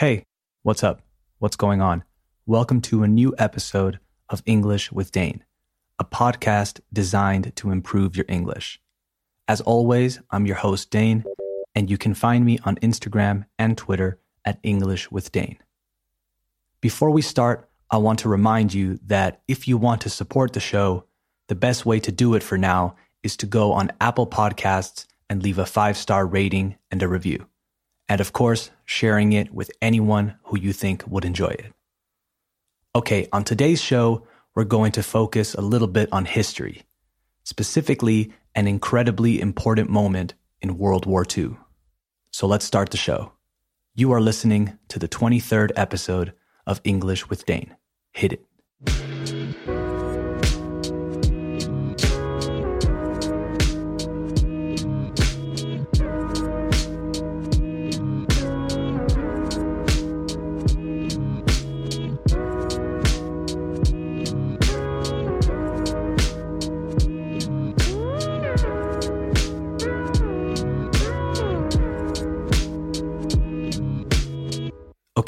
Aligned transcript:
Hey, 0.00 0.24
what's 0.62 0.82
up? 0.82 1.02
What's 1.40 1.56
going 1.56 1.82
on? 1.82 2.04
Welcome 2.46 2.80
to 2.88 3.02
a 3.02 3.06
new 3.06 3.34
episode 3.36 4.00
of 4.30 4.42
English 4.46 4.90
with 4.90 5.12
Dane, 5.12 5.44
a 5.98 6.06
podcast 6.06 6.80
designed 6.90 7.54
to 7.56 7.70
improve 7.70 8.16
your 8.16 8.24
English. 8.26 8.80
As 9.46 9.60
always, 9.60 10.18
I'm 10.30 10.46
your 10.46 10.56
host, 10.56 10.90
Dane, 10.90 11.26
and 11.74 11.90
you 11.90 11.98
can 11.98 12.14
find 12.14 12.46
me 12.46 12.58
on 12.64 12.76
Instagram 12.76 13.44
and 13.58 13.76
Twitter 13.76 14.18
at 14.42 14.58
English 14.62 15.10
with 15.10 15.32
Dane. 15.32 15.58
Before 16.80 17.10
we 17.10 17.20
start, 17.20 17.68
I 17.90 17.98
want 17.98 18.20
to 18.20 18.30
remind 18.30 18.72
you 18.72 18.98
that 19.04 19.42
if 19.48 19.68
you 19.68 19.76
want 19.76 20.00
to 20.00 20.08
support 20.08 20.54
the 20.54 20.60
show, 20.60 21.04
the 21.48 21.54
best 21.54 21.84
way 21.84 22.00
to 22.00 22.10
do 22.10 22.32
it 22.32 22.42
for 22.42 22.56
now 22.56 22.96
is 23.22 23.36
to 23.36 23.46
go 23.46 23.72
on 23.72 23.92
Apple 24.00 24.26
Podcasts 24.26 25.04
and 25.28 25.42
leave 25.42 25.58
a 25.58 25.66
five 25.66 25.98
star 25.98 26.24
rating 26.24 26.78
and 26.90 27.02
a 27.02 27.06
review. 27.06 27.49
And 28.10 28.20
of 28.20 28.32
course, 28.32 28.70
sharing 28.84 29.32
it 29.32 29.54
with 29.54 29.70
anyone 29.80 30.34
who 30.42 30.58
you 30.58 30.72
think 30.72 31.06
would 31.06 31.24
enjoy 31.24 31.50
it. 31.50 31.72
Okay, 32.92 33.28
on 33.32 33.44
today's 33.44 33.80
show, 33.80 34.26
we're 34.56 34.64
going 34.64 34.90
to 34.92 35.02
focus 35.04 35.54
a 35.54 35.60
little 35.60 35.86
bit 35.86 36.08
on 36.10 36.24
history, 36.24 36.82
specifically 37.44 38.32
an 38.56 38.66
incredibly 38.66 39.40
important 39.40 39.90
moment 39.90 40.34
in 40.60 40.76
World 40.76 41.06
War 41.06 41.24
II. 41.24 41.56
So 42.32 42.48
let's 42.48 42.64
start 42.64 42.90
the 42.90 42.96
show. 42.96 43.30
You 43.94 44.10
are 44.10 44.20
listening 44.20 44.76
to 44.88 44.98
the 44.98 45.08
23rd 45.08 45.70
episode 45.76 46.32
of 46.66 46.80
English 46.82 47.30
with 47.30 47.46
Dane. 47.46 47.76
Hit 48.12 48.32
it. 48.32 49.19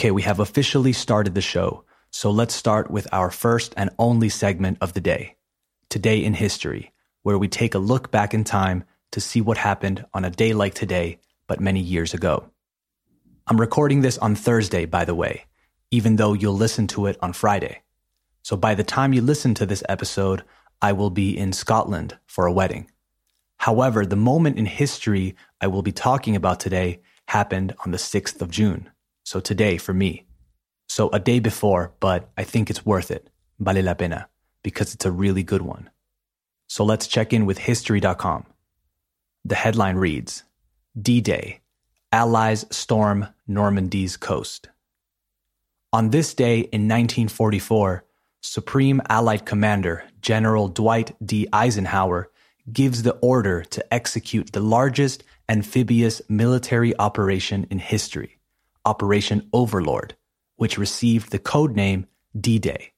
Okay, 0.02 0.10
we 0.10 0.22
have 0.22 0.40
officially 0.40 0.92
started 0.92 1.36
the 1.36 1.40
show, 1.40 1.84
so 2.10 2.32
let's 2.32 2.56
start 2.56 2.90
with 2.90 3.06
our 3.12 3.30
first 3.30 3.72
and 3.76 3.88
only 4.00 4.28
segment 4.28 4.78
of 4.80 4.94
the 4.94 5.00
day 5.00 5.36
Today 5.90 6.24
in 6.24 6.34
History, 6.34 6.92
where 7.22 7.38
we 7.38 7.46
take 7.46 7.76
a 7.76 7.78
look 7.78 8.10
back 8.10 8.34
in 8.34 8.42
time 8.42 8.82
to 9.12 9.20
see 9.20 9.40
what 9.40 9.58
happened 9.58 10.04
on 10.12 10.24
a 10.24 10.30
day 10.30 10.54
like 10.54 10.74
today, 10.74 11.20
but 11.46 11.60
many 11.60 11.78
years 11.78 12.14
ago. 12.14 12.50
I'm 13.46 13.60
recording 13.60 14.00
this 14.00 14.18
on 14.18 14.34
Thursday, 14.34 14.86
by 14.86 15.04
the 15.04 15.14
way, 15.14 15.44
even 15.92 16.16
though 16.16 16.32
you'll 16.32 16.56
listen 16.56 16.88
to 16.88 17.06
it 17.06 17.16
on 17.22 17.32
Friday. 17.32 17.82
So 18.42 18.56
by 18.56 18.74
the 18.74 18.82
time 18.82 19.12
you 19.12 19.22
listen 19.22 19.54
to 19.54 19.66
this 19.66 19.84
episode, 19.88 20.42
I 20.80 20.94
will 20.94 21.10
be 21.10 21.38
in 21.38 21.52
Scotland 21.52 22.18
for 22.26 22.46
a 22.46 22.52
wedding. 22.52 22.90
However, 23.58 24.04
the 24.04 24.16
moment 24.16 24.58
in 24.58 24.66
history 24.66 25.36
I 25.60 25.68
will 25.68 25.82
be 25.82 25.92
talking 25.92 26.34
about 26.34 26.58
today 26.58 27.02
happened 27.26 27.76
on 27.84 27.92
the 27.92 27.98
6th 27.98 28.42
of 28.42 28.50
June. 28.50 28.88
So 29.32 29.40
today 29.40 29.78
for 29.78 29.94
me. 29.94 30.26
So 30.90 31.08
a 31.08 31.18
day 31.18 31.40
before, 31.40 31.94
but 32.00 32.28
I 32.36 32.44
think 32.44 32.68
it's 32.68 32.84
worth 32.84 33.10
it. 33.10 33.30
Vale 33.58 33.82
la 33.82 33.94
pena 33.94 34.28
because 34.62 34.92
it's 34.92 35.06
a 35.06 35.10
really 35.10 35.42
good 35.42 35.62
one. 35.62 35.88
So 36.66 36.84
let's 36.84 37.06
check 37.06 37.32
in 37.32 37.46
with 37.46 37.56
history.com. 37.56 38.44
The 39.46 39.54
headline 39.54 39.96
reads 39.96 40.44
D 41.00 41.22
Day 41.22 41.62
Allies 42.12 42.66
storm 42.68 43.28
Normandy's 43.46 44.18
coast. 44.18 44.68
On 45.94 46.10
this 46.10 46.34
day 46.34 46.56
in 46.58 46.86
1944, 46.86 48.04
Supreme 48.42 49.00
Allied 49.08 49.46
Commander 49.46 50.04
General 50.20 50.68
Dwight 50.68 51.16
D. 51.24 51.48
Eisenhower 51.54 52.30
gives 52.70 53.02
the 53.02 53.16
order 53.22 53.64
to 53.64 53.94
execute 53.94 54.52
the 54.52 54.60
largest 54.60 55.24
amphibious 55.48 56.20
military 56.28 56.94
operation 56.98 57.66
in 57.70 57.78
history 57.78 58.36
Operation 58.84 59.48
Overlord, 59.52 60.16
which 60.56 60.78
received 60.78 61.30
the 61.30 61.38
code 61.38 61.76
name 61.76 62.06
D-Day, 62.38 62.92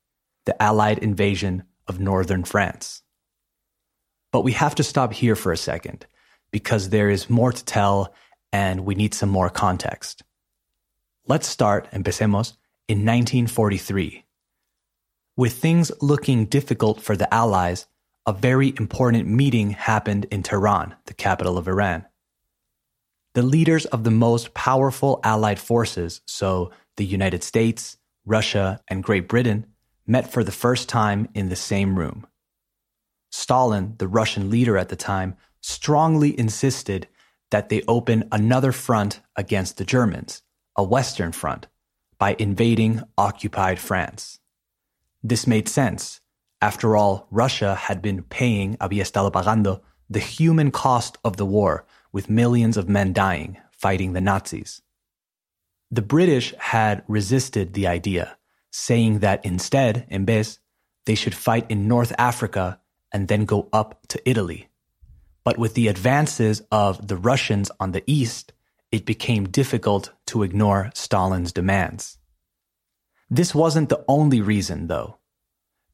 the 0.45 0.61
Allied 0.63 0.99
invasion 0.99 1.65
of 1.87 2.01
northern 2.01 2.45
France. 2.45 3.03
But 4.33 4.43
we 4.43 4.53
have 4.53 4.75
to 4.77 4.83
stop 4.83 5.13
here 5.13 5.37
for 5.37 5.53
a 5.53 5.57
second 5.57 6.07
because 6.51 6.89
there 6.89 7.11
is 7.11 7.31
more 7.31 7.53
to 7.53 7.65
tell 7.65 8.15
and 8.53 8.85
we 8.85 8.95
need 8.95 9.15
some 9.15 9.29
more 9.29 9.51
context. 9.51 10.23
Let's 11.27 11.49
start, 11.49 11.91
empecemos, 11.91 12.55
in 12.87 12.99
1943. 12.99 14.25
With 15.37 15.55
things 15.55 15.91
looking 16.01 16.47
difficult 16.47 17.01
for 17.01 17.17
the 17.17 17.33
Allies, 17.33 17.87
a 18.27 18.33
very 18.33 18.75
important 18.79 19.27
meeting 19.27 19.71
happened 19.71 20.27
in 20.31 20.43
Tehran, 20.43 20.95
the 21.07 21.15
capital 21.15 21.59
of 21.59 21.67
Iran 21.67 22.07
the 23.35 23.43
leaders 23.43 23.85
of 23.87 24.05
the 24.05 24.11
most 24.11 24.55
powerful 24.55 25.21
Allied 25.25 25.59
forces, 25.59 26.21
so 26.27 26.71
the 26.97 27.05
United 27.05 27.43
States, 27.43 27.99
Russia, 28.25 28.81
and 28.89 29.03
Great 29.03 29.29
Britain, 29.29 29.67
met 30.07 30.33
for 30.33 30.45
the 30.45 30.53
first 30.53 30.89
time 30.89 31.29
in 31.35 31.49
the 31.49 31.57
same 31.57 31.99
room. 31.99 32.27
Stalin, 33.31 33.95
the 33.99 34.07
Russian 34.07 34.51
leader 34.51 34.79
at 34.79 34.89
the 34.89 34.97
time, 34.97 35.37
strongly 35.61 36.39
insisted 36.39 37.09
that 37.51 37.69
they 37.69 37.83
open 37.89 38.29
another 38.31 38.71
front 38.71 39.21
against 39.37 39.77
the 39.77 39.85
Germans, 39.85 40.43
a 40.77 40.85
Western 40.85 41.33
front, 41.33 41.67
by 42.19 42.37
invading 42.39 43.03
occupied 43.19 43.81
France. 43.81 44.39
This 45.23 45.47
made 45.47 45.69
sense. 45.69 46.21
After 46.63 46.97
all, 46.97 47.27
Russia 47.31 47.75
had 47.75 48.01
been 48.01 48.23
paying, 48.23 48.77
había 48.77 49.03
estado 49.03 49.33
pagando, 49.33 49.81
the 50.09 50.21
human 50.21 50.71
cost 50.71 51.19
of 51.25 51.37
the 51.37 51.47
war 51.47 51.85
with 52.15 52.31
millions 52.31 52.77
of 52.77 52.89
men 52.89 53.13
dying 53.13 53.59
fighting 53.73 54.13
the 54.13 54.21
Nazis. 54.21 54.81
The 55.91 56.01
British 56.01 56.55
had 56.59 57.03
resisted 57.09 57.75
the 57.75 57.89
idea, 57.89 58.39
saying 58.71 59.19
that 59.19 59.45
instead, 59.45 60.07
in 60.09 60.25
vez, 60.25 60.61
they 61.07 61.17
should 61.17 61.35
fight 61.35 61.69
in 61.69 61.89
North 61.89 62.13
Africa 62.17 62.81
and 63.13 63.27
then 63.27 63.45
go 63.45 63.69
up 63.73 64.07
to 64.09 64.31
Italy. 64.31 64.69
But 65.43 65.59
with 65.59 65.75
the 65.75 65.89
advances 65.89 66.63
of 66.71 67.09
the 67.09 67.17
Russians 67.17 67.71
on 67.81 67.91
the 67.91 68.05
east, 68.07 68.53
it 68.93 69.05
became 69.05 69.49
difficult 69.49 70.13
to 70.27 70.45
ignore 70.45 70.93
Stalin's 70.95 71.53
demands. 71.53 72.19
This 73.29 73.55
wasn't 73.55 73.89
the 73.89 74.05
only 74.07 74.41
reason, 74.41 74.87
though. 74.87 75.19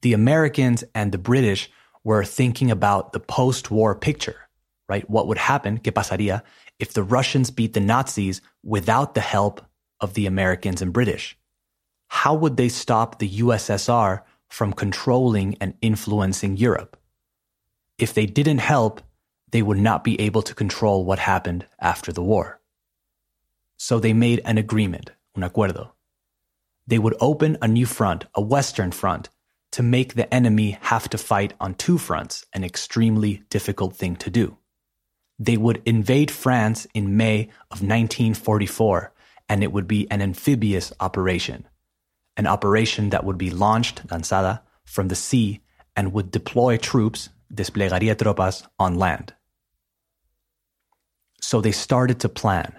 The 0.02 0.12
Americans 0.12 0.84
and 0.94 1.12
the 1.12 1.18
British 1.18 1.70
were 2.04 2.24
thinking 2.24 2.70
about 2.70 3.12
the 3.12 3.20
post 3.20 3.70
war 3.70 3.94
picture 3.94 4.49
right? 4.90 5.08
What 5.08 5.28
would 5.28 5.38
happen, 5.38 5.78
que 5.78 5.92
pasaría, 5.92 6.42
if 6.80 6.94
the 6.94 7.04
Russians 7.04 7.52
beat 7.52 7.74
the 7.74 7.80
Nazis 7.80 8.42
without 8.64 9.14
the 9.14 9.20
help 9.20 9.62
of 10.00 10.14
the 10.14 10.26
Americans 10.26 10.82
and 10.82 10.92
British? 10.92 11.38
How 12.08 12.34
would 12.34 12.56
they 12.56 12.68
stop 12.68 13.20
the 13.20 13.30
USSR 13.44 14.22
from 14.48 14.72
controlling 14.72 15.56
and 15.60 15.74
influencing 15.80 16.56
Europe? 16.56 16.96
If 17.98 18.14
they 18.14 18.26
didn't 18.26 18.58
help, 18.58 19.00
they 19.52 19.62
would 19.62 19.78
not 19.78 20.02
be 20.02 20.20
able 20.20 20.42
to 20.42 20.56
control 20.56 21.04
what 21.04 21.20
happened 21.20 21.66
after 21.80 22.12
the 22.12 22.24
war. 22.24 22.60
So 23.76 24.00
they 24.00 24.12
made 24.12 24.40
an 24.44 24.58
agreement, 24.58 25.12
un 25.36 25.48
acuerdo. 25.48 25.92
They 26.88 26.98
would 26.98 27.16
open 27.20 27.58
a 27.62 27.68
new 27.68 27.86
front, 27.86 28.24
a 28.34 28.42
Western 28.42 28.90
front, 28.90 29.28
to 29.70 29.84
make 29.84 30.14
the 30.14 30.32
enemy 30.34 30.78
have 30.80 31.08
to 31.10 31.18
fight 31.18 31.54
on 31.60 31.74
two 31.74 31.96
fronts, 31.96 32.44
an 32.52 32.64
extremely 32.64 33.44
difficult 33.50 33.94
thing 33.94 34.16
to 34.16 34.30
do 34.30 34.56
they 35.40 35.56
would 35.56 35.82
invade 35.86 36.30
France 36.30 36.86
in 36.92 37.16
May 37.16 37.44
of 37.70 37.80
1944, 37.80 39.12
and 39.48 39.64
it 39.64 39.72
would 39.72 39.88
be 39.88 40.08
an 40.10 40.20
amphibious 40.20 40.92
operation, 41.00 41.66
an 42.36 42.46
operation 42.46 43.08
that 43.10 43.24
would 43.24 43.38
be 43.38 43.50
launched, 43.50 44.06
lanzada, 44.08 44.60
from 44.84 45.08
the 45.08 45.14
sea 45.14 45.60
and 45.96 46.12
would 46.12 46.30
deploy 46.30 46.76
troops, 46.76 47.30
desplegaría 47.52 48.14
tropas, 48.14 48.66
on 48.78 48.94
land. 48.96 49.34
So 51.40 51.60
they 51.60 51.72
started 51.72 52.20
to 52.20 52.28
plan. 52.28 52.78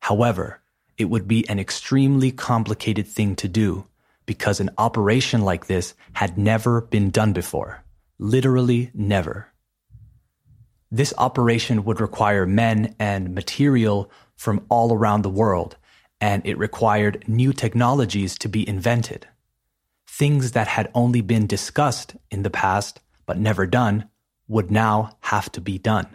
However, 0.00 0.60
it 0.98 1.06
would 1.06 1.28
be 1.28 1.48
an 1.48 1.58
extremely 1.58 2.32
complicated 2.32 3.06
thing 3.06 3.36
to 3.36 3.48
do 3.48 3.86
because 4.26 4.60
an 4.60 4.70
operation 4.76 5.42
like 5.42 5.66
this 5.66 5.94
had 6.14 6.36
never 6.36 6.80
been 6.80 7.10
done 7.10 7.32
before. 7.32 7.84
Literally 8.18 8.90
never. 8.92 9.52
This 10.96 11.12
operation 11.18 11.84
would 11.84 12.00
require 12.00 12.46
men 12.46 12.94
and 12.98 13.34
material 13.34 14.10
from 14.34 14.64
all 14.70 14.94
around 14.94 15.20
the 15.20 15.28
world, 15.42 15.76
and 16.22 16.40
it 16.46 16.56
required 16.56 17.22
new 17.28 17.52
technologies 17.52 18.38
to 18.38 18.48
be 18.48 18.66
invented. 18.66 19.28
Things 20.06 20.52
that 20.52 20.68
had 20.68 20.90
only 20.94 21.20
been 21.20 21.46
discussed 21.46 22.16
in 22.30 22.44
the 22.44 22.48
past 22.48 23.00
but 23.26 23.36
never 23.36 23.66
done 23.66 24.08
would 24.48 24.70
now 24.70 25.18
have 25.20 25.52
to 25.52 25.60
be 25.60 25.76
done. 25.76 26.06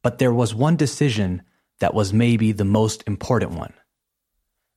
But 0.00 0.18
there 0.18 0.32
was 0.32 0.54
one 0.54 0.76
decision 0.76 1.42
that 1.80 1.92
was 1.92 2.14
maybe 2.14 2.52
the 2.52 2.64
most 2.64 3.04
important 3.06 3.52
one. 3.52 3.74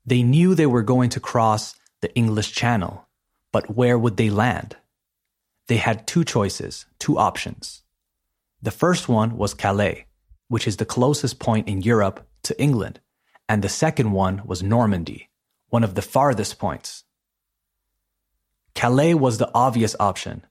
They 0.05 0.21
knew 0.21 0.53
they 0.53 0.65
were 0.65 0.83
going 0.83 1.11
to 1.11 1.21
cross 1.21 1.75
the 2.01 2.13
English 2.13 2.51
Channel, 2.51 3.07
but 3.53 3.73
where 3.73 3.97
would 3.97 4.17
they 4.17 4.29
land? 4.29 4.75
They 5.67 5.77
had 5.77 6.05
two 6.05 6.25
choices, 6.25 6.85
two 6.99 7.17
options. 7.17 7.83
The 8.63 8.71
first 8.71 9.09
one 9.09 9.35
was 9.35 9.53
Calais, 9.53 10.05
which 10.47 10.69
is 10.69 10.77
the 10.77 10.85
closest 10.85 11.37
point 11.37 11.67
in 11.67 11.81
Europe 11.81 12.25
to 12.43 12.57
England, 12.61 13.01
and 13.49 13.61
the 13.61 13.67
second 13.67 14.13
one 14.13 14.41
was 14.45 14.63
Normandy, 14.63 15.29
one 15.67 15.83
of 15.83 15.95
the 15.95 16.01
farthest 16.01 16.59
points. 16.59 17.03
Calais 18.73 19.15
was 19.15 19.37
the 19.37 19.51
obvious 19.53 19.97
option, 19.99 20.45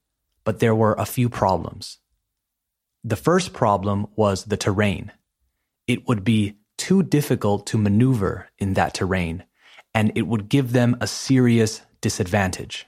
but 0.44 0.58
there 0.58 0.74
were 0.74 0.92
a 0.92 1.06
few 1.06 1.30
problems. 1.30 2.00
The 3.02 3.16
first 3.16 3.54
problem 3.54 4.06
was 4.14 4.44
the 4.44 4.58
terrain. 4.58 5.10
It 5.86 6.06
would 6.06 6.22
be 6.22 6.58
too 6.76 7.02
difficult 7.02 7.66
to 7.68 7.78
maneuver 7.78 8.50
in 8.58 8.74
that 8.74 8.92
terrain, 8.92 9.44
and 9.94 10.12
it 10.14 10.26
would 10.26 10.50
give 10.50 10.72
them 10.72 10.98
a 11.00 11.06
serious 11.06 11.80
disadvantage. 12.02 12.86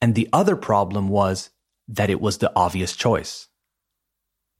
And 0.00 0.14
the 0.14 0.30
other 0.32 0.56
problem 0.56 1.10
was 1.10 1.50
that 1.88 2.08
it 2.08 2.22
was 2.22 2.38
the 2.38 2.50
obvious 2.56 2.96
choice. 2.96 3.48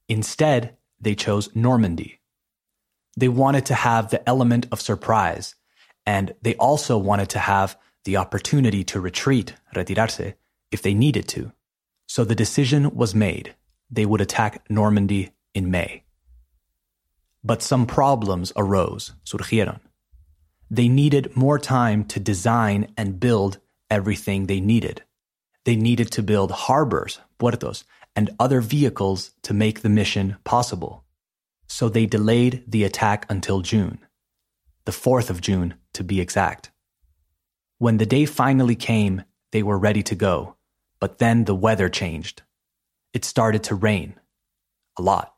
Instead, 0.07 0.77
they 0.99 1.15
chose 1.15 1.53
Normandy. 1.55 2.19
They 3.17 3.27
wanted 3.27 3.65
to 3.67 3.73
have 3.73 4.09
the 4.09 4.27
element 4.27 4.67
of 4.71 4.81
surprise, 4.81 5.55
and 6.05 6.33
they 6.41 6.55
also 6.55 6.97
wanted 6.97 7.29
to 7.29 7.39
have 7.39 7.77
the 8.03 8.17
opportunity 8.17 8.83
to 8.83 8.99
retreat, 8.99 9.55
retirarse, 9.73 10.35
if 10.71 10.81
they 10.81 10.93
needed 10.93 11.27
to. 11.29 11.51
So 12.07 12.23
the 12.23 12.35
decision 12.35 12.95
was 12.95 13.15
made. 13.15 13.55
They 13.89 14.05
would 14.05 14.21
attack 14.21 14.69
Normandy 14.69 15.31
in 15.53 15.71
May. 15.71 16.03
But 17.43 17.61
some 17.61 17.85
problems 17.85 18.51
arose, 18.55 19.13
surgieron. 19.25 19.79
They 20.69 20.87
needed 20.87 21.35
more 21.35 21.59
time 21.59 22.03
to 22.05 22.19
design 22.19 22.91
and 22.97 23.19
build 23.19 23.59
everything 23.89 24.45
they 24.45 24.59
needed. 24.59 25.03
They 25.63 25.75
needed 25.75 26.11
to 26.11 26.23
build 26.23 26.51
harbors, 26.51 27.19
puertos, 27.39 27.83
and 28.15 28.29
other 28.39 28.61
vehicles 28.61 29.31
to 29.43 29.53
make 29.53 29.81
the 29.81 29.89
mission 29.89 30.37
possible. 30.43 31.03
So 31.67 31.89
they 31.89 32.05
delayed 32.05 32.63
the 32.67 32.83
attack 32.83 33.25
until 33.29 33.61
June, 33.61 33.99
the 34.85 34.91
4th 34.91 35.29
of 35.29 35.41
June 35.41 35.75
to 35.93 36.03
be 36.03 36.21
exact. 36.21 36.71
When 37.77 37.97
the 37.97 38.05
day 38.05 38.25
finally 38.25 38.75
came, 38.75 39.23
they 39.51 39.63
were 39.63 39.77
ready 39.77 40.03
to 40.03 40.15
go, 40.15 40.55
but 40.99 41.17
then 41.17 41.43
the 41.43 41.55
weather 41.55 41.89
changed. 41.89 42.43
It 43.13 43.25
started 43.25 43.63
to 43.65 43.75
rain. 43.75 44.19
A 44.97 45.01
lot. 45.01 45.35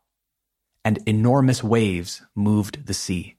And 0.86 1.00
enormous 1.08 1.64
waves 1.64 2.22
moved 2.36 2.86
the 2.86 2.94
sea. 2.94 3.38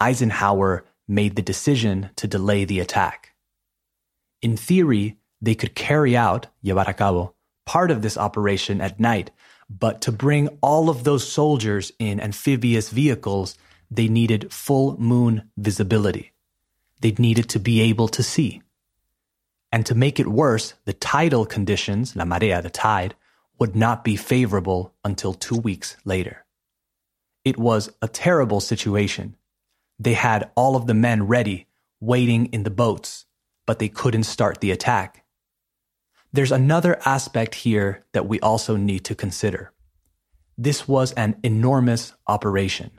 Eisenhower 0.00 0.84
made 1.08 1.36
the 1.36 1.42
decision 1.42 2.10
to 2.16 2.26
delay 2.26 2.64
the 2.64 2.80
attack. 2.80 3.34
In 4.42 4.56
theory, 4.56 5.18
they 5.40 5.54
could 5.54 5.74
carry 5.74 6.16
out, 6.16 6.48
llevar 6.62 6.90
a 6.90 6.94
cabo, 6.94 7.35
part 7.66 7.90
of 7.90 8.00
this 8.00 8.16
operation 8.16 8.80
at 8.80 8.98
night, 8.98 9.30
but 9.68 10.00
to 10.02 10.12
bring 10.12 10.48
all 10.62 10.88
of 10.88 11.04
those 11.04 11.28
soldiers 11.28 11.92
in 11.98 12.20
amphibious 12.20 12.88
vehicles, 12.90 13.58
they 13.90 14.08
needed 14.08 14.52
full 14.52 14.98
moon 14.98 15.50
visibility. 15.56 16.32
They 17.00 17.12
needed 17.12 17.48
to 17.50 17.58
be 17.58 17.82
able 17.82 18.08
to 18.08 18.22
see. 18.22 18.62
And 19.70 19.84
to 19.86 19.94
make 19.94 20.18
it 20.18 20.28
worse, 20.28 20.74
the 20.84 20.92
tidal 20.92 21.44
conditions, 21.44 22.16
la 22.16 22.24
marea, 22.24 22.62
the 22.62 22.70
tide, 22.70 23.14
would 23.58 23.74
not 23.74 24.04
be 24.04 24.16
favorable 24.16 24.94
until 25.04 25.34
two 25.34 25.56
weeks 25.56 25.96
later. 26.04 26.44
It 27.44 27.58
was 27.58 27.90
a 28.00 28.08
terrible 28.08 28.60
situation. 28.60 29.36
They 29.98 30.14
had 30.14 30.50
all 30.54 30.76
of 30.76 30.86
the 30.86 30.94
men 30.94 31.26
ready, 31.26 31.66
waiting 32.00 32.46
in 32.46 32.62
the 32.62 32.70
boats, 32.70 33.26
but 33.66 33.78
they 33.78 33.88
couldn't 33.88 34.24
start 34.24 34.60
the 34.60 34.70
attack 34.70 35.25
there's 36.36 36.52
another 36.52 37.00
aspect 37.04 37.54
here 37.54 38.04
that 38.12 38.28
we 38.28 38.40
also 38.40 38.76
need 38.76 39.04
to 39.04 39.14
consider. 39.14 39.72
This 40.58 40.86
was 40.86 41.12
an 41.12 41.38
enormous 41.42 42.12
operation, 42.26 42.90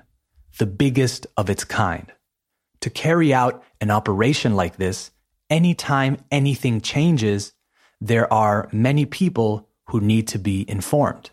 the 0.59 0.65
biggest 0.65 1.27
of 1.35 1.49
its 1.49 1.63
kind. 1.63 2.11
To 2.81 2.89
carry 2.89 3.33
out 3.33 3.63
an 3.81 3.91
operation 3.91 4.55
like 4.55 4.77
this, 4.77 5.11
anytime 5.49 6.17
anything 6.31 6.81
changes, 6.81 7.53
there 7.99 8.31
are 8.31 8.69
many 8.71 9.05
people 9.05 9.69
who 9.87 9.99
need 10.01 10.27
to 10.29 10.39
be 10.39 10.69
informed. 10.69 11.31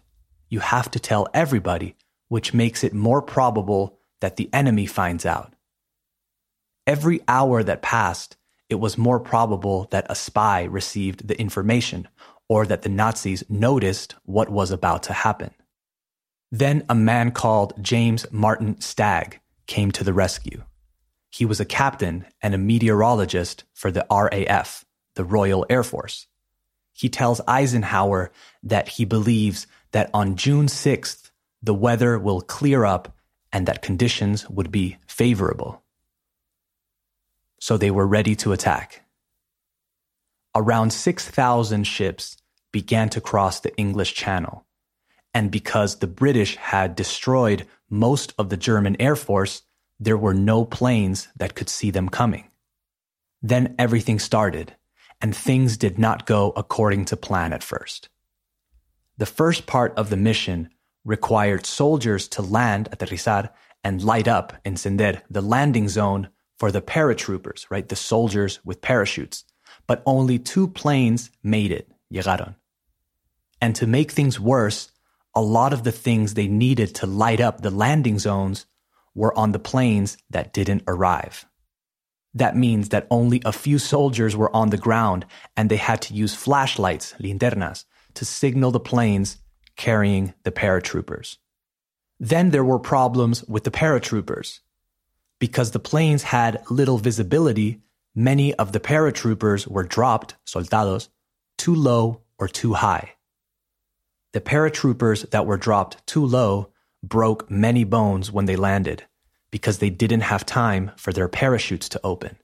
You 0.49 0.61
have 0.61 0.91
to 0.93 1.01
tell 1.01 1.29
everybody, 1.35 1.97
which 2.29 2.55
makes 2.55 2.85
it 2.85 2.95
more 2.95 3.21
probable 3.21 3.99
that 4.21 4.37
the 4.37 4.49
enemy 4.53 4.87
finds 4.87 5.27
out. 5.27 5.55
Every 6.87 7.21
hour 7.29 7.63
that 7.63 7.83
passed, 7.83 8.37
it 8.75 8.81
was 8.81 8.99
more 8.99 9.21
probable 9.21 9.87
that 9.93 10.05
a 10.11 10.17
spy 10.17 10.65
received 10.65 11.29
the 11.29 11.41
information 11.41 12.09
or 12.49 12.67
that 12.67 12.83
the 12.83 12.89
Nazis 12.89 13.45
noticed 13.49 14.17
what 14.25 14.49
was 14.49 14.73
about 14.73 15.05
to 15.05 15.13
happen. 15.13 15.55
Then 16.51 16.85
a 16.89 16.95
man 16.97 17.31
called 17.31 17.81
James 17.81 18.27
Martin 18.33 18.81
Stagg 18.81 19.39
came 19.69 19.93
to 19.93 20.03
the 20.03 20.13
rescue. 20.13 20.65
He 21.31 21.45
was 21.45 21.61
a 21.61 21.65
captain 21.65 22.27
and 22.43 22.53
a 22.53 22.59
meteorologist 22.59 23.63
for 23.75 23.93
the 23.93 24.05
RAF, 24.11 24.85
the 25.15 25.25
Royal 25.25 25.65
Air 25.71 25.85
Force. 25.85 26.27
He 26.93 27.09
tells 27.09 27.41
Eisenhower 27.47 28.33
that 28.65 28.89
he 28.89 29.05
believes 29.05 29.69
that 29.93 30.11
on 30.13 30.35
June 30.35 30.67
6th, 30.67 31.31
the 31.63 31.75
weather 31.75 32.19
will 32.19 32.41
clear 32.41 32.85
up 32.85 33.17
and 33.53 33.67
that 33.67 33.83
conditions 33.83 34.51
would 34.51 34.73
be 34.73 34.97
favorable 35.07 35.84
so 37.61 37.77
they 37.77 37.91
were 37.91 38.07
ready 38.07 38.35
to 38.37 38.53
attack. 38.53 39.05
Around 40.55 40.93
6,000 40.93 41.85
ships 41.85 42.37
began 42.73 43.09
to 43.11 43.21
cross 43.21 43.61
the 43.61 43.77
English 43.77 44.15
Channel, 44.15 44.67
and 45.33 45.51
because 45.51 45.99
the 45.99 46.07
British 46.07 46.57
had 46.57 46.95
destroyed 46.95 47.67
most 47.91 48.33
of 48.39 48.49
the 48.51 48.57
German 48.57 48.97
Air 49.01 49.17
Force, 49.17 49.63
there 49.99 50.17
were 50.17 50.35
no 50.35 50.65
planes 50.65 51.29
that 51.37 51.55
could 51.55 51.69
see 51.69 51.91
them 51.91 52.09
coming. 52.09 52.51
Then 53.43 53.75
everything 53.79 54.19
started, 54.19 54.75
and 55.21 55.35
things 55.35 55.77
did 55.77 55.99
not 55.99 56.27
go 56.27 56.53
according 56.57 57.05
to 57.07 57.17
plan 57.17 57.53
at 57.53 57.63
first. 57.63 58.09
The 59.17 59.27
first 59.27 59.67
part 59.67 59.95
of 59.97 60.11
the 60.11 60.17
mission 60.17 60.71
required 61.05 61.67
soldiers 61.67 62.27
to 62.29 62.43
land, 62.43 62.89
aterrizar, 62.91 63.51
and 63.85 64.03
light 64.03 64.27
up, 64.27 64.55
encender, 64.65 65.21
the 65.29 65.43
landing 65.43 65.89
zone 65.89 66.29
for 66.59 66.71
the 66.71 66.83
paratroopers, 66.83 67.67
right? 67.71 67.89
The 67.89 67.97
soldiers 67.97 68.61
with 68.65 68.81
parachutes. 68.81 69.45
But 69.87 70.03
only 70.07 70.39
two 70.39 70.69
planes 70.69 71.31
made 71.43 71.71
it, 71.73 71.91
llegaron. 72.13 72.55
And 73.61 73.75
to 73.77 73.87
make 73.87 74.13
things 74.13 74.39
worse, 74.39 74.91
a 75.35 75.43
lot 75.43 75.73
of 75.73 75.85
the 75.85 75.93
things 75.93 76.35
they 76.35 76.47
needed 76.47 76.95
to 76.97 77.07
light 77.07 77.41
up 77.41 77.61
the 77.61 77.71
landing 77.71 78.19
zones 78.19 78.67
were 79.15 79.37
on 79.39 79.53
the 79.53 79.59
planes 79.59 80.17
that 80.31 80.53
didn't 80.53 80.83
arrive. 80.87 81.47
That 82.35 82.57
means 82.57 82.89
that 82.89 83.07
only 83.11 83.41
a 83.45 83.53
few 83.53 83.79
soldiers 83.79 84.37
were 84.37 84.55
on 84.55 84.71
the 84.71 84.77
ground 84.77 85.25
and 85.57 85.71
they 85.71 85.77
had 85.77 86.03
to 86.03 86.15
use 86.15 86.35
flashlights, 86.35 87.15
linternas, 87.21 87.85
to 88.15 88.25
signal 88.25 88.73
the 88.73 88.81
planes 88.81 89.39
carrying 89.77 90.35
the 90.43 90.51
paratroopers. 90.51 91.37
Then 92.19 92.51
there 92.51 92.65
were 92.65 92.79
problems 92.79 93.45
with 93.45 93.65
the 93.65 93.71
paratroopers. 93.71 94.61
Because 95.39 95.73
the 95.73 95.79
planes 95.79 96.23
had 96.23 96.63
little 96.71 96.99
visibility, 96.99 97.83
many 98.15 98.55
of 98.55 98.73
the 98.73 98.81
paratroopers 98.81 99.67
were 99.67 99.83
dropped, 99.83 100.37
soldados, 100.45 101.09
too 101.59 101.75
low 101.75 102.23
or 102.39 102.49
too 102.49 102.75
high. 102.75 103.13
The 104.33 104.41
paratroopers 104.41 105.31
that 105.31 105.47
were 105.47 105.57
dropped 105.57 106.07
too 106.07 106.25
low 106.25 106.73
broke 107.03 107.51
many 107.51 107.85
bones 107.85 108.33
when 108.33 108.47
they 108.47 108.57
landed 108.57 109.05
because 109.51 109.79
they 109.79 109.91
didn't 109.91 110.23
have 110.23 110.47
time 110.47 110.91
for 110.97 111.13
their 111.13 111.29
parachutes 111.29 111.89
to 111.91 112.01
open. 112.03 112.37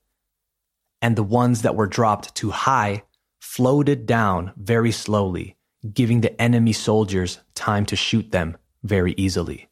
And 1.02 1.16
the 1.16 1.24
ones 1.24 1.62
that 1.62 1.74
were 1.74 1.86
dropped 1.86 2.34
too 2.34 2.50
high 2.50 3.02
floated 3.40 4.06
down 4.06 4.52
very 4.56 4.92
slowly, 4.92 5.56
giving 5.92 6.20
the 6.20 6.40
enemy 6.40 6.72
soldiers 6.72 7.40
time 7.54 7.86
to 7.86 7.96
shoot 7.96 8.30
them 8.30 8.56
very 8.82 9.14
easily. 9.16 9.69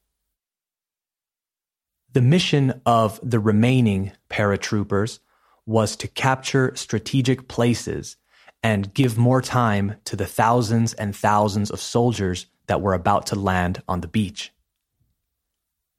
The 2.13 2.23
mission 2.23 2.81
of 2.87 3.21
the 3.23 3.39
remaining 3.39 4.13
paratroopers 4.31 5.19
was 5.67 5.95
to 5.97 6.09
capture 6.09 6.75
strategic 6.75 7.49
places 7.49 8.17
and 8.63 8.95
give 8.95 9.19
more 9.19 9.43
time 9.43 9.97
to 10.07 10.17
the 10.17 10.27
thousands 10.27 10.95
and 10.95 11.15
thousands 11.15 11.71
of 11.71 11.81
soldiers 11.81 12.47
that 12.67 12.81
were 12.81 12.95
about 12.95 13.27
to 13.27 13.39
land 13.39 13.83
on 13.87 14.01
the 14.01 14.09
beach. 14.09 14.53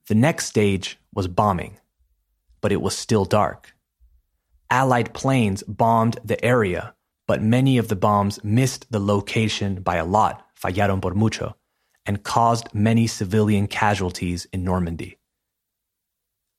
The 0.07 0.15
next 0.15 0.47
stage 0.47 0.97
was 1.13 1.27
bombing, 1.27 1.77
but 2.59 2.71
it 2.71 2.81
was 2.81 2.97
still 2.97 3.25
dark. 3.25 3.75
Allied 4.71 5.13
planes 5.13 5.61
bombed 5.61 6.17
the 6.25 6.43
area, 6.43 6.95
but 7.27 7.43
many 7.43 7.77
of 7.77 7.87
the 7.87 7.95
bombs 7.95 8.43
missed 8.43 8.91
the 8.91 8.99
location 8.99 9.83
by 9.83 9.97
a 9.97 10.05
lot, 10.05 10.43
fallaron 10.59 11.01
por 11.01 11.13
mucho, 11.13 11.55
and 12.07 12.23
caused 12.23 12.73
many 12.73 13.05
civilian 13.05 13.67
casualties 13.67 14.47
in 14.51 14.63
Normandy. 14.63 15.18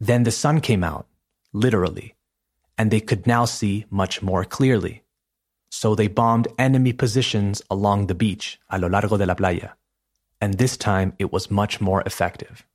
Then 0.01 0.23
the 0.23 0.31
sun 0.31 0.61
came 0.61 0.83
out, 0.83 1.07
literally, 1.53 2.15
and 2.79 2.91
they 2.91 3.01
could 3.01 3.27
now 3.27 3.45
see 3.45 3.85
much 3.91 4.23
more 4.23 4.45
clearly. 4.45 5.05
So 5.71 5.95
they 5.95 6.09
bombed 6.09 6.49
enemy 6.59 6.93
positions 6.93 7.63
along 7.71 8.07
the 8.07 8.15
beach, 8.15 8.59
a 8.71 8.79
lo 8.79 8.89
largo 8.89 9.19
de 9.19 9.27
la 9.27 9.35
playa, 9.35 9.71
and 10.41 10.55
this 10.55 10.77
time 10.77 11.13
it 11.19 11.31
was 11.31 11.51
much 11.51 11.81
more 11.81 12.03
effective. 12.07 12.67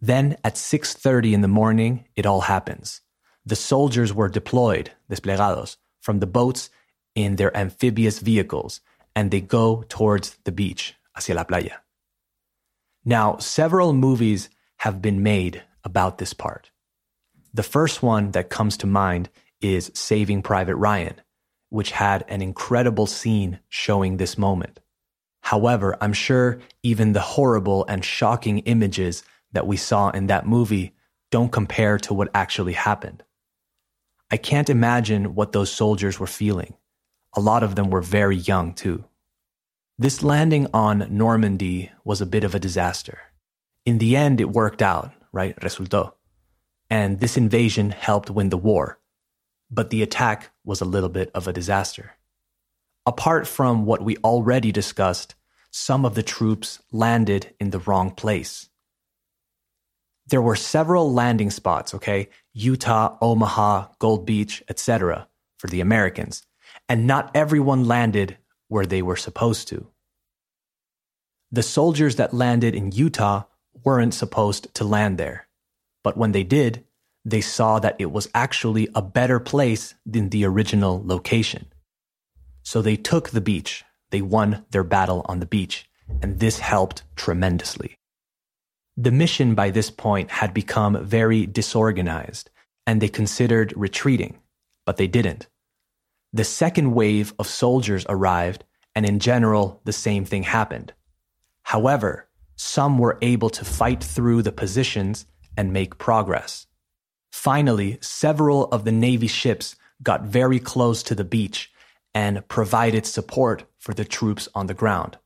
Then 0.00 0.36
at 0.42 0.56
6:30 0.56 1.34
in 1.34 1.42
the 1.42 1.56
morning, 1.60 2.06
it 2.16 2.26
all 2.26 2.42
happens. 2.42 3.02
The 3.44 3.56
soldiers 3.56 4.12
were 4.12 4.28
deployed, 4.28 4.92
desplegados, 5.08 5.76
from 6.00 6.20
the 6.20 6.26
boats 6.26 6.70
in 7.14 7.36
their 7.36 7.56
amphibious 7.56 8.18
vehicles, 8.18 8.80
and 9.14 9.30
they 9.30 9.40
go 9.40 9.84
towards 9.88 10.36
the 10.44 10.52
beach, 10.52 10.94
hacia 11.14 11.34
la 11.34 11.44
playa. 11.44 11.78
Now, 13.04 13.36
several 13.38 13.92
movies 13.92 14.48
have 14.76 15.02
been 15.02 15.22
made 15.22 15.62
about 15.84 16.18
this 16.18 16.32
part. 16.32 16.70
The 17.54 17.62
first 17.62 18.02
one 18.02 18.32
that 18.32 18.50
comes 18.50 18.76
to 18.78 18.86
mind 18.86 19.30
is 19.60 19.90
Saving 19.94 20.42
Private 20.42 20.76
Ryan, 20.76 21.20
which 21.70 21.90
had 21.90 22.24
an 22.28 22.42
incredible 22.42 23.06
scene 23.06 23.60
showing 23.68 24.16
this 24.16 24.36
moment. 24.36 24.80
However, 25.40 25.96
I'm 26.00 26.12
sure 26.12 26.60
even 26.82 27.12
the 27.12 27.20
horrible 27.20 27.84
and 27.88 28.04
shocking 28.04 28.58
images 28.60 29.22
that 29.52 29.66
we 29.66 29.76
saw 29.76 30.10
in 30.10 30.26
that 30.26 30.46
movie 30.46 30.94
don't 31.30 31.52
compare 31.52 31.98
to 31.98 32.14
what 32.14 32.28
actually 32.34 32.72
happened. 32.72 33.22
I 34.30 34.36
can't 34.36 34.68
imagine 34.68 35.34
what 35.34 35.52
those 35.52 35.70
soldiers 35.70 36.18
were 36.18 36.26
feeling. 36.26 36.74
A 37.34 37.40
lot 37.40 37.62
of 37.62 37.74
them 37.74 37.90
were 37.90 38.02
very 38.02 38.36
young, 38.36 38.74
too. 38.74 39.04
This 39.98 40.22
landing 40.22 40.66
on 40.74 41.06
Normandy 41.10 41.90
was 42.04 42.20
a 42.20 42.26
bit 42.26 42.44
of 42.44 42.54
a 42.54 42.60
disaster. 42.60 43.18
In 43.86 43.98
the 43.98 44.16
end, 44.16 44.40
it 44.40 44.50
worked 44.50 44.82
out, 44.82 45.12
right? 45.32 45.56
Resultó. 45.60 46.12
And 46.90 47.20
this 47.20 47.36
invasion 47.38 47.90
helped 47.90 48.28
win 48.30 48.50
the 48.50 48.58
war. 48.58 48.98
But 49.70 49.90
the 49.90 50.02
attack 50.02 50.50
was 50.64 50.82
a 50.82 50.84
little 50.84 51.08
bit 51.08 51.30
of 51.34 51.48
a 51.48 51.52
disaster. 51.52 52.16
Apart 53.06 53.46
from 53.46 53.86
what 53.86 54.02
we 54.02 54.16
already 54.18 54.72
discussed, 54.72 55.34
some 55.70 56.04
of 56.04 56.14
the 56.14 56.22
troops 56.22 56.80
landed 56.92 57.54
in 57.58 57.70
the 57.70 57.78
wrong 57.78 58.10
place 58.10 58.68
there 60.26 60.42
were 60.42 60.56
several 60.56 61.12
landing 61.12 61.50
spots, 61.50 61.94
okay? 61.94 62.28
Utah, 62.52 63.16
Omaha, 63.20 63.88
Gold 63.98 64.26
Beach, 64.26 64.62
etc. 64.68 65.28
for 65.58 65.68
the 65.68 65.80
Americans. 65.80 66.44
And 66.88 67.06
not 67.06 67.30
everyone 67.34 67.84
landed 67.84 68.38
where 68.68 68.86
they 68.86 69.02
were 69.02 69.16
supposed 69.16 69.68
to. 69.68 69.86
The 71.52 71.62
soldiers 71.62 72.16
that 72.16 72.34
landed 72.34 72.74
in 72.74 72.90
Utah 72.90 73.44
weren't 73.84 74.14
supposed 74.14 74.72
to 74.74 74.84
land 74.84 75.18
there. 75.18 75.48
But 76.02 76.16
when 76.16 76.32
they 76.32 76.44
did, 76.44 76.84
they 77.24 77.40
saw 77.40 77.78
that 77.80 77.96
it 77.98 78.12
was 78.12 78.28
actually 78.34 78.88
a 78.94 79.02
better 79.02 79.40
place 79.40 79.94
than 80.04 80.28
the 80.28 80.44
original 80.44 81.02
location. 81.04 81.66
So 82.62 82.82
they 82.82 82.96
took 82.96 83.30
the 83.30 83.40
beach. 83.40 83.84
They 84.10 84.22
won 84.22 84.64
their 84.70 84.84
battle 84.84 85.26
on 85.28 85.40
the 85.40 85.46
beach. 85.46 85.88
And 86.22 86.38
this 86.38 86.60
helped 86.60 87.02
tremendously. 87.16 87.96
The 88.96 89.10
mission 89.10 89.54
by 89.54 89.70
this 89.70 89.90
point 89.90 90.30
had 90.30 90.54
become 90.54 91.04
very 91.04 91.44
disorganized, 91.46 92.48
and 92.86 93.00
they 93.00 93.08
considered 93.08 93.74
retreating, 93.76 94.38
but 94.86 94.96
they 94.96 95.06
didn't. 95.06 95.48
The 96.32 96.44
second 96.44 96.94
wave 96.94 97.34
of 97.38 97.46
soldiers 97.46 98.06
arrived, 98.08 98.64
and 98.94 99.04
in 99.04 99.18
general, 99.18 99.80
the 99.84 99.92
same 99.92 100.24
thing 100.24 100.44
happened. 100.44 100.94
However, 101.64 102.25
some 102.56 102.98
were 102.98 103.18
able 103.22 103.50
to 103.50 103.64
fight 103.64 104.02
through 104.02 104.42
the 104.42 104.52
positions 104.52 105.26
and 105.56 105.72
make 105.72 105.98
progress. 105.98 106.66
Finally, 107.30 107.98
several 108.00 108.64
of 108.66 108.84
the 108.84 108.92
Navy 108.92 109.26
ships 109.26 109.76
got 110.02 110.22
very 110.22 110.58
close 110.58 111.02
to 111.02 111.14
the 111.14 111.24
beach 111.24 111.70
and 112.14 112.46
provided 112.48 113.04
support 113.06 113.64
for 113.78 113.92
the 113.94 114.04
troops 114.04 114.48
on 114.54 114.66
the 114.66 114.74
ground. 114.74 115.18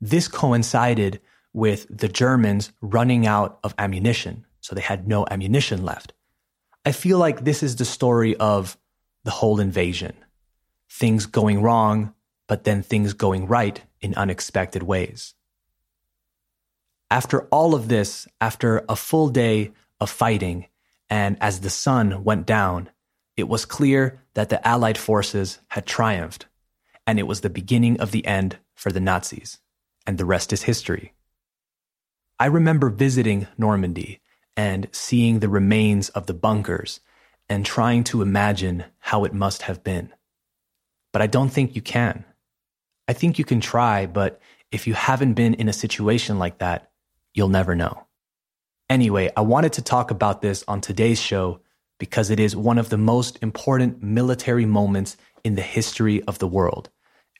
This 0.00 0.26
coincided 0.26 1.20
with 1.52 1.86
the 1.88 2.08
Germans 2.08 2.72
running 2.80 3.26
out 3.26 3.58
of 3.62 3.74
ammunition. 3.78 4.44
So 4.60 4.74
they 4.74 4.80
had 4.80 5.06
no 5.06 5.26
ammunition 5.30 5.84
left. 5.84 6.12
I 6.84 6.92
feel 6.92 7.18
like 7.18 7.44
this 7.44 7.62
is 7.62 7.76
the 7.76 7.84
story 7.84 8.36
of 8.36 8.76
the 9.24 9.30
whole 9.30 9.60
invasion. 9.60 10.14
Things 10.90 11.26
going 11.26 11.62
wrong, 11.62 12.14
but 12.48 12.64
then 12.64 12.82
things 12.82 13.12
going 13.12 13.46
right 13.46 13.80
in 14.00 14.14
unexpected 14.14 14.82
ways. 14.82 15.34
After 17.12 17.42
all 17.48 17.74
of 17.74 17.88
this, 17.88 18.26
after 18.40 18.86
a 18.88 18.96
full 18.96 19.28
day 19.28 19.72
of 20.00 20.08
fighting, 20.08 20.68
and 21.10 21.36
as 21.42 21.60
the 21.60 21.68
sun 21.68 22.24
went 22.24 22.46
down, 22.46 22.88
it 23.36 23.48
was 23.48 23.66
clear 23.66 24.22
that 24.32 24.48
the 24.48 24.66
Allied 24.66 24.96
forces 24.96 25.58
had 25.68 25.84
triumphed, 25.84 26.46
and 27.06 27.18
it 27.18 27.26
was 27.26 27.42
the 27.42 27.50
beginning 27.50 28.00
of 28.00 28.12
the 28.12 28.24
end 28.24 28.56
for 28.74 28.90
the 28.90 28.98
Nazis. 28.98 29.60
And 30.06 30.16
the 30.16 30.24
rest 30.24 30.54
is 30.54 30.62
history. 30.62 31.12
I 32.40 32.46
remember 32.46 32.88
visiting 32.88 33.46
Normandy 33.58 34.22
and 34.56 34.88
seeing 34.90 35.40
the 35.40 35.50
remains 35.50 36.08
of 36.08 36.24
the 36.24 36.32
bunkers 36.32 37.00
and 37.46 37.66
trying 37.66 38.04
to 38.04 38.22
imagine 38.22 38.84
how 39.00 39.24
it 39.24 39.34
must 39.34 39.60
have 39.68 39.84
been. 39.84 40.14
But 41.12 41.20
I 41.20 41.26
don't 41.26 41.50
think 41.50 41.76
you 41.76 41.82
can. 41.82 42.24
I 43.06 43.12
think 43.12 43.38
you 43.38 43.44
can 43.44 43.60
try, 43.60 44.06
but 44.06 44.40
if 44.70 44.86
you 44.86 44.94
haven't 44.94 45.34
been 45.34 45.52
in 45.52 45.68
a 45.68 45.74
situation 45.74 46.38
like 46.38 46.56
that, 46.56 46.88
you'll 47.34 47.48
never 47.48 47.74
know. 47.74 48.06
Anyway, 48.90 49.30
I 49.36 49.40
wanted 49.40 49.72
to 49.74 49.82
talk 49.82 50.10
about 50.10 50.42
this 50.42 50.64
on 50.68 50.80
today's 50.80 51.20
show 51.20 51.60
because 51.98 52.30
it 52.30 52.40
is 52.40 52.54
one 52.56 52.78
of 52.78 52.88
the 52.88 52.98
most 52.98 53.38
important 53.42 54.02
military 54.02 54.66
moments 54.66 55.16
in 55.44 55.54
the 55.54 55.62
history 55.62 56.22
of 56.24 56.38
the 56.38 56.48
world. 56.48 56.90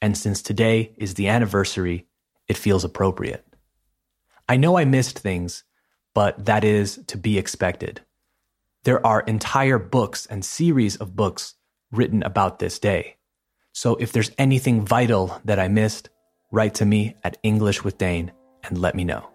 And 0.01 0.17
since 0.17 0.43
today 0.43 0.95
is 0.97 1.15
the 1.15 1.29
anniversary, 1.29 2.07
it 2.49 2.57
feels 2.57 2.85
appropriate. 2.85 3.47
I 4.49 4.57
know 4.57 4.77
I 4.77 4.85
missed 4.85 5.19
things, 5.19 5.65
but 6.15 6.47
that 6.47 6.65
is 6.65 7.01
to 7.07 7.17
be 7.17 7.39
expected. 7.39 8.01
There 8.85 9.05
are 9.07 9.21
entire 9.21 9.79
books 9.79 10.27
and 10.27 10.45
series 10.45 10.97
of 10.97 11.17
books 11.17 11.55
written 11.91 12.23
about 12.23 12.59
this 12.59 12.79
day. 12.79 13.17
So 13.73 13.97
if 13.97 14.13
there's 14.13 14.33
anything 14.39 14.85
vital 14.85 15.41
that 15.45 15.59
I 15.59 15.69
missed, 15.69 16.09
write 16.51 16.75
to 16.77 16.85
me 16.85 17.15
at 17.25 17.39
English 17.43 17.85
with 17.85 17.99
Dane 17.99 18.33
and 18.65 18.79
let 18.79 18.95
me 18.95 19.05
know. 19.05 19.32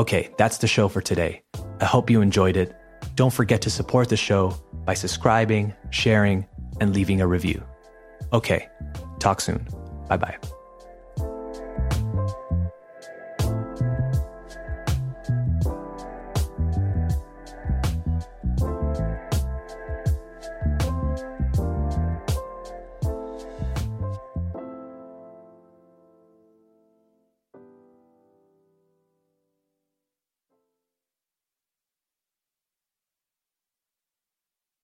Okay, 0.00 0.30
that's 0.38 0.56
the 0.56 0.66
show 0.66 0.88
for 0.88 1.02
today. 1.02 1.42
I 1.82 1.84
hope 1.84 2.08
you 2.08 2.22
enjoyed 2.22 2.56
it. 2.56 2.74
Don't 3.16 3.34
forget 3.34 3.60
to 3.60 3.68
support 3.68 4.08
the 4.08 4.16
show 4.16 4.56
by 4.86 4.94
subscribing, 4.94 5.74
sharing, 5.90 6.46
and 6.80 6.94
leaving 6.94 7.20
a 7.20 7.26
review. 7.26 7.62
Okay, 8.32 8.66
talk 9.18 9.42
soon. 9.42 9.68
Bye 10.08 10.16
bye. 10.16 10.59